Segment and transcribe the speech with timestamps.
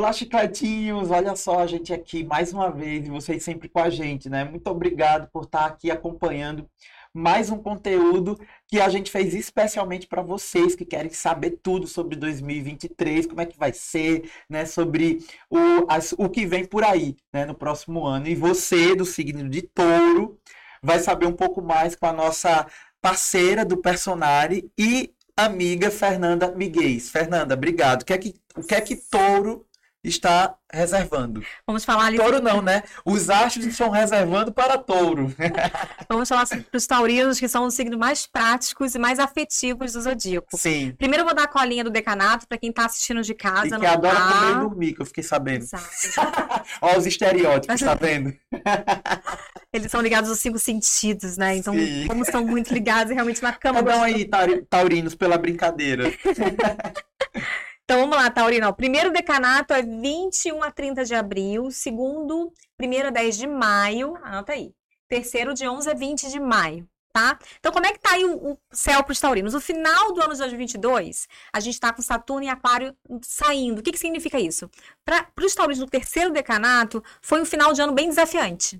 [0.00, 1.10] Olá, chicletinhos!
[1.10, 4.44] Olha só a gente aqui mais uma vez e vocês sempre com a gente, né?
[4.44, 6.66] Muito obrigado por estar aqui acompanhando
[7.12, 12.16] mais um conteúdo que a gente fez especialmente para vocês que querem saber tudo sobre
[12.16, 14.64] 2023, como é que vai ser, né?
[14.64, 15.18] Sobre
[15.50, 17.44] o, as, o que vem por aí, né?
[17.44, 18.26] No próximo ano.
[18.26, 20.40] E você, do signo de touro,
[20.82, 22.66] vai saber um pouco mais com a nossa
[23.02, 26.98] parceira do Personari e amiga Fernanda Miguel.
[27.00, 28.00] Fernanda, obrigado.
[28.00, 29.66] O que é que, o que, é que touro
[30.02, 31.44] está reservando.
[31.66, 32.16] Vamos falar ali.
[32.16, 32.82] Touro não, né?
[33.04, 35.34] Os astros estão reservando para touro.
[36.08, 40.00] Vamos falar para os taurinos, que são os signos mais práticos e mais afetivos do
[40.00, 40.56] zodíaco.
[40.56, 40.94] Sim.
[40.96, 43.76] Primeiro eu vou dar a colinha do decanato para quem está assistindo de casa.
[43.76, 44.32] E que adora tá...
[44.32, 45.64] comer e dormir, que eu fiquei sabendo.
[45.64, 45.84] Exato.
[46.80, 48.34] Olha os estereótipos, tá vendo?
[49.72, 51.56] Eles são ligados aos cinco sentidos, né?
[51.56, 52.06] Então, Sim.
[52.08, 53.82] como são muito ligados realmente na cama.
[53.82, 54.28] Tá aí,
[54.68, 56.12] taurinos, pela brincadeira.
[58.20, 58.68] Lá, Taurino.
[58.68, 61.70] O primeiro decanato é 21 a 30 de abril.
[61.70, 64.14] Segundo, primeiro a 10 de maio.
[64.22, 64.74] Anota aí.
[65.08, 66.86] Terceiro, de 11 a 20 de maio.
[67.14, 67.38] Tá?
[67.58, 69.54] Então, como é que tá aí o, o céu para os taurinos?
[69.54, 73.78] No final do ano de 2022, a gente está com Saturno e Aquário saindo.
[73.78, 74.70] O que, que significa isso?
[75.02, 78.78] Para os taurinos do terceiro decanato, foi um final de ano bem desafiante.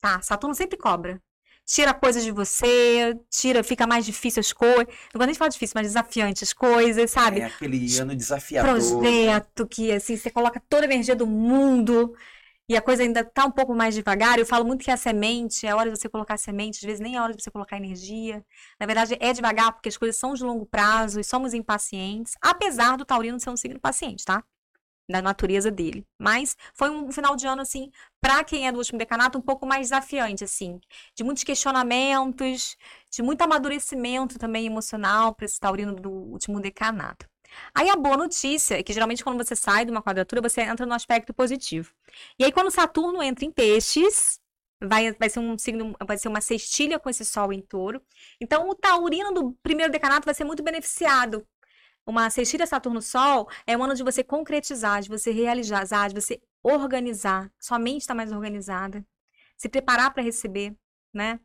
[0.00, 0.20] Tá?
[0.22, 1.22] Saturno sempre cobra
[1.64, 4.86] tira coisas de você, tira, fica mais difícil as coisas.
[4.86, 7.40] Não vou nem falar difícil, mas desafiante as coisas, sabe?
[7.40, 8.72] É aquele ano desafiador.
[8.72, 12.14] Projeto que, assim, você coloca toda a energia do mundo
[12.68, 14.38] e a coisa ainda tá um pouco mais devagar.
[14.38, 17.16] Eu falo muito que a semente, é hora de você colocar semente, às vezes nem
[17.16, 18.44] é hora de você colocar energia.
[18.78, 22.96] Na verdade, é devagar, porque as coisas são de longo prazo e somos impacientes, apesar
[22.96, 24.42] do taurino ser um signo paciente, tá?
[25.12, 26.04] Da natureza dele.
[26.18, 29.66] Mas foi um final de ano, assim, para quem é do último decanato, um pouco
[29.66, 30.80] mais desafiante, assim,
[31.14, 32.76] de muitos questionamentos,
[33.10, 37.26] de muito amadurecimento também emocional para esse taurino do último decanato.
[37.74, 40.86] Aí a boa notícia é que geralmente quando você sai de uma quadratura, você entra
[40.86, 41.92] no aspecto positivo.
[42.38, 44.40] E aí quando Saturno entra em peixes,
[44.82, 48.02] vai, vai ser um signo, vai ser uma cestilha com esse sol em touro.
[48.40, 51.46] Então o taurino do primeiro decanato vai ser muito beneficiado
[52.06, 57.50] uma sextilha Saturno-Sol é um ano de você concretizar, de você realizar, de você organizar.
[57.58, 59.04] Sua mente está mais organizada.
[59.56, 60.76] Se preparar para receber,
[61.12, 61.38] né?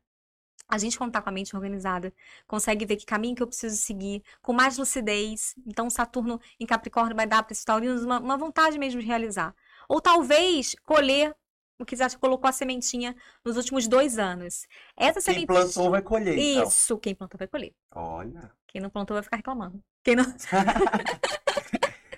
[0.69, 2.13] A gente, quando está com a mente organizada,
[2.46, 5.56] consegue ver que caminho que eu preciso seguir, com mais lucidez.
[5.66, 9.56] Então, Saturno em Capricórnio vai dar para esses taurinos uma, uma vontade mesmo de realizar.
[9.88, 11.34] Ou talvez colher
[11.79, 13.16] o que você colocou a sementinha
[13.46, 14.67] nos últimos dois anos.
[14.97, 15.47] Essa quem sementinha...
[15.47, 16.38] plantou vai colher.
[16.38, 16.67] Então.
[16.67, 17.73] Isso, quem plantou vai colher.
[17.94, 18.51] Olha.
[18.67, 19.81] Quem não plantou vai ficar reclamando.
[20.07, 20.23] Quem não.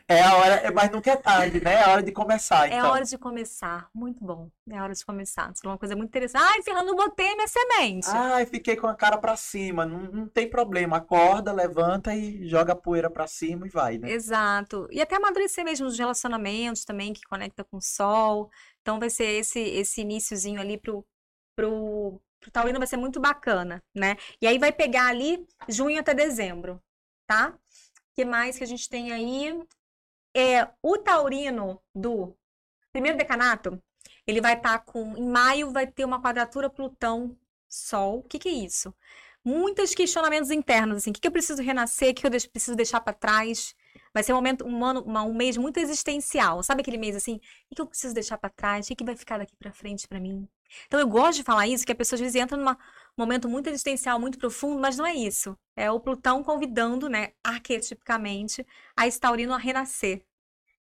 [0.07, 1.73] é a hora, mas nunca é tarde, né?
[1.73, 2.67] É a hora de começar.
[2.67, 2.77] Então.
[2.77, 2.91] É a então.
[2.91, 3.89] hora de começar.
[3.91, 4.47] Muito bom.
[4.69, 5.51] É a hora de começar.
[5.51, 6.43] Isso é uma coisa muito interessante.
[6.43, 8.07] Ai, Fernando, botei minha semente.
[8.11, 9.87] Ai, fiquei com a cara para cima.
[9.87, 10.97] Não, não tem problema.
[10.97, 14.11] Acorda, levanta e joga a poeira para cima e vai, né?
[14.11, 14.87] Exato.
[14.91, 18.51] E até amadurecer mesmo os relacionamentos também, que conecta com o sol.
[18.83, 21.03] Então vai ser esse esse iníciozinho ali pro,
[21.55, 24.15] pro, pro taurino vai ser muito bacana, né?
[24.39, 26.79] E aí vai pegar ali junho até dezembro,
[27.25, 27.57] tá?
[28.19, 29.57] Que mais que a gente tem aí?
[30.35, 32.35] É, o taurino do
[32.91, 33.81] primeiro decanato,
[34.27, 35.15] ele vai estar tá com.
[35.17, 38.19] Em maio vai ter uma quadratura Plutão-Sol.
[38.19, 38.93] O que, que é isso?
[39.41, 42.75] Muitos questionamentos internos, assim, o que, que eu preciso renascer, o que, que eu preciso
[42.75, 43.73] deixar para trás.
[44.13, 46.61] Vai ser um momento, um ano, uma, um mês muito existencial.
[46.61, 47.39] Sabe aquele mês assim?
[47.71, 48.89] O que eu preciso deixar para trás?
[48.89, 50.45] O que vai ficar daqui para frente para mim?
[50.87, 52.75] Então eu gosto de falar isso, que a pessoa às vezes entra num
[53.17, 55.57] momento muito existencial, muito profundo, mas não é isso.
[55.75, 58.65] É o Plutão convidando, né, arquetipicamente,
[58.95, 60.23] a esse taurino a renascer.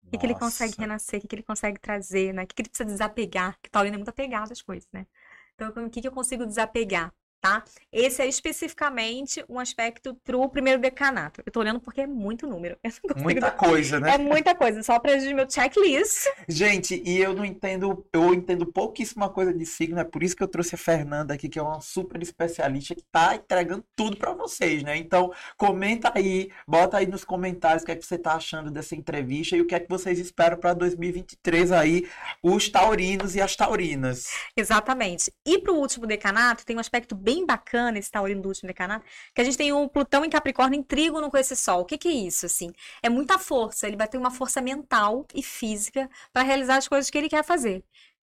[0.04, 2.44] O que, que, ele consegue renascer, o que, que, ele consegue trazer, né?
[2.44, 5.06] O que, que ele precisa desapegar, que o taurino é muito apegado às coisas, né?
[5.54, 7.14] Então, o que, que eu consigo desapegar?
[7.42, 7.64] Tá?
[7.92, 11.42] Esse é especificamente um aspecto para o primeiro decanato.
[11.46, 12.78] Eu tô olhando porque é muito número.
[13.18, 14.16] Muita coisa, né?
[14.16, 16.28] É muita coisa, só para meu checklist.
[16.48, 20.44] Gente, e eu não entendo, eu entendo pouquíssima coisa de signo, é por isso que
[20.44, 24.34] eu trouxe a Fernanda aqui, que é uma super especialista que tá entregando tudo para
[24.34, 24.96] vocês, né?
[24.98, 28.96] Então, comenta aí, bota aí nos comentários o que é que você tá achando dessa
[28.96, 32.08] entrevista e o que é que vocês esperam para 2023 aí,
[32.44, 34.28] os taurinos e as taurinas.
[34.56, 35.32] Exatamente.
[35.46, 38.68] E para o último decanato tem um aspecto bem bem bacana esse taurino do último
[38.68, 41.82] decanato, que a gente tem um Plutão em Capricórnio em trígono com esse Sol.
[41.82, 42.72] O que, que é isso, assim?
[43.02, 47.10] É muita força, ele vai ter uma força mental e física para realizar as coisas
[47.10, 47.84] que ele quer fazer.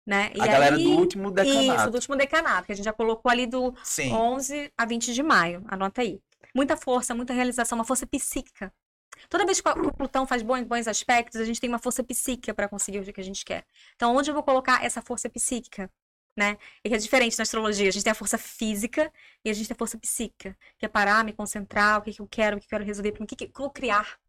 [0.06, 0.32] Né?
[0.36, 1.82] E a aí, galera do último decanato.
[1.82, 4.12] Isso, do último decanato, que a gente já colocou ali do Sim.
[4.12, 5.64] 11 a 20 de maio.
[5.68, 6.20] Anota aí.
[6.56, 8.74] Muita força, muita realização, uma força psíquica.
[9.30, 12.54] Toda vez que o Plutão faz bons, bons aspectos, a gente tem uma força psíquica
[12.54, 13.66] para conseguir o que a gente quer.
[13.96, 15.90] Então, onde eu vou colocar essa força psíquica?
[16.36, 16.58] Né?
[16.84, 17.90] E que é diferente na astrologia.
[17.90, 19.12] A gente tem a força física
[19.44, 22.22] e a gente tem a força psíquica, que é parar, me concentrar, o que, que
[22.22, 24.20] eu quero, o que eu quero resolver, o que, que vou criar.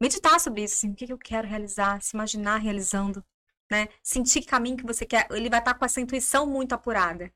[0.00, 3.24] meditar sobre isso, assim, o que, que eu quero realizar, se imaginar realizando,
[3.70, 3.88] né?
[4.02, 7.32] Sentir que caminho que você quer, ele vai estar com essa intuição muito apurada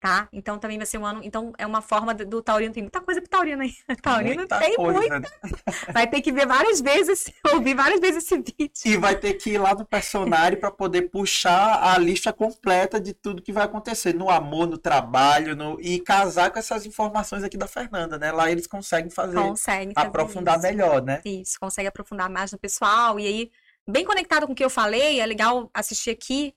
[0.00, 0.28] tá?
[0.32, 1.20] Então também vai ser um ano.
[1.22, 2.72] Então é uma forma do, do Taurino.
[2.72, 3.74] Tem muita coisa pro Taurino aí.
[4.00, 5.00] Taurino muita tem coisa.
[5.00, 5.32] muita.
[5.92, 8.70] Vai ter que ver várias vezes, ouvir várias vezes esse vídeo.
[8.84, 13.12] E vai ter que ir lá no personagem para poder puxar a lista completa de
[13.12, 15.80] tudo que vai acontecer no amor, no trabalho, no...
[15.80, 18.30] e casar com essas informações aqui da Fernanda, né?
[18.30, 19.36] Lá eles conseguem fazer.
[19.36, 20.66] Conseguem aprofundar isso.
[20.66, 21.20] melhor, né?
[21.24, 23.18] Isso, consegue aprofundar mais no pessoal.
[23.18, 23.50] E aí,
[23.86, 26.54] bem conectado com o que eu falei, é legal assistir aqui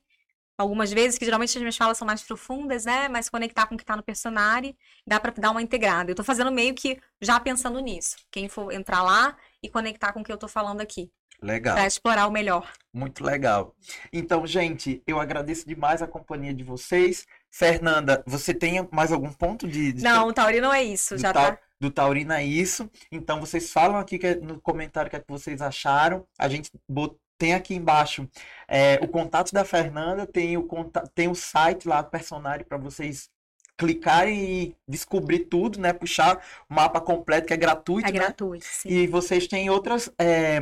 [0.56, 3.08] algumas vezes, que geralmente as minhas falas são mais profundas, né?
[3.08, 4.76] Mas conectar com o que tá no personagem,
[5.06, 6.10] dá para dar uma integrada.
[6.10, 8.16] Eu tô fazendo meio que já pensando nisso.
[8.30, 11.10] Quem for entrar lá e conectar com o que eu tô falando aqui.
[11.42, 11.74] Legal.
[11.74, 12.70] Para explorar o melhor.
[12.94, 13.74] Muito legal.
[14.12, 17.26] Então, gente, eu agradeço demais a companhia de vocês.
[17.50, 19.92] Fernanda, você tem mais algum ponto de.
[19.92, 20.02] de...
[20.04, 21.58] Não, o Taurino é isso, já tá.
[21.80, 22.88] Do Taurino é isso.
[23.10, 26.24] Então, vocês falam aqui é no comentário o que, é que vocês acharam.
[26.38, 28.28] A gente botou tem aqui embaixo
[28.68, 30.64] é, o contato da Fernanda, tem o,
[31.12, 33.28] tem o site lá do personagem para vocês
[33.76, 35.92] clicarem e descobrir tudo, né?
[35.92, 36.40] Puxar
[36.70, 38.08] o mapa completo, que é gratuito.
[38.08, 38.18] É né?
[38.20, 38.88] gratuito, sim.
[38.88, 40.08] E vocês têm outras.
[40.16, 40.60] É,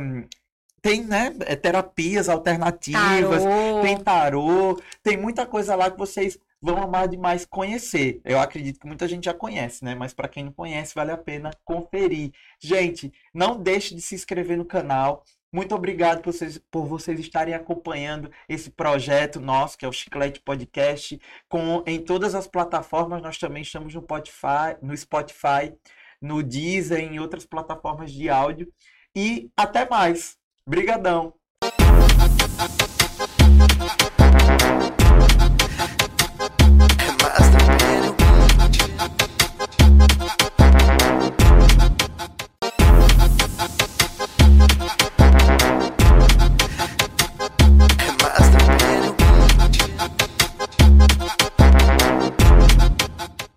[0.81, 3.81] tem, né, é, terapias alternativas, tarô.
[3.83, 8.19] tem tarô, tem muita coisa lá que vocês vão amar demais conhecer.
[8.25, 9.93] Eu acredito que muita gente já conhece, né?
[9.93, 12.31] Mas para quem não conhece, vale a pena conferir.
[12.59, 17.53] Gente, não deixe de se inscrever no canal, muito obrigado por vocês, por vocês estarem
[17.53, 21.19] acompanhando esse projeto nosso, que é o Chiclete Podcast,
[21.49, 23.21] com, em todas as plataformas.
[23.21, 25.73] nós também estamos no Spotify, no Spotify,
[26.21, 28.71] no Deezer, em outras plataformas de áudio.
[29.13, 30.37] E até mais.
[30.65, 31.33] Brigadão.